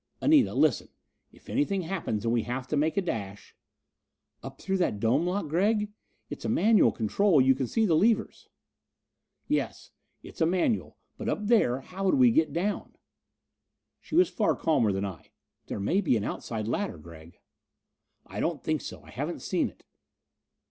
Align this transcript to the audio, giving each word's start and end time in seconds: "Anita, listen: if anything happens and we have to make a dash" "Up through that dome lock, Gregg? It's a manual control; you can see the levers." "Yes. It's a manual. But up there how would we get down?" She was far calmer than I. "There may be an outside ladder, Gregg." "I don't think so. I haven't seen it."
"Anita, 0.19 0.55
listen: 0.55 0.87
if 1.31 1.47
anything 1.47 1.83
happens 1.83 2.25
and 2.25 2.33
we 2.33 2.41
have 2.41 2.65
to 2.69 2.75
make 2.75 2.97
a 2.97 3.03
dash" 3.03 3.55
"Up 4.41 4.59
through 4.59 4.77
that 4.77 4.99
dome 4.99 5.27
lock, 5.27 5.47
Gregg? 5.47 5.91
It's 6.27 6.43
a 6.43 6.49
manual 6.49 6.91
control; 6.91 7.39
you 7.39 7.53
can 7.53 7.67
see 7.67 7.85
the 7.85 7.95
levers." 7.95 8.49
"Yes. 9.47 9.91
It's 10.23 10.41
a 10.41 10.47
manual. 10.47 10.97
But 11.19 11.29
up 11.29 11.45
there 11.45 11.81
how 11.81 12.03
would 12.05 12.15
we 12.15 12.31
get 12.31 12.51
down?" 12.51 12.95
She 13.99 14.15
was 14.15 14.27
far 14.27 14.55
calmer 14.55 14.91
than 14.91 15.05
I. 15.05 15.29
"There 15.67 15.79
may 15.79 16.01
be 16.01 16.17
an 16.17 16.23
outside 16.23 16.67
ladder, 16.67 16.97
Gregg." 16.97 17.37
"I 18.25 18.39
don't 18.39 18.63
think 18.63 18.81
so. 18.81 19.03
I 19.03 19.11
haven't 19.11 19.43
seen 19.43 19.69
it." 19.69 19.83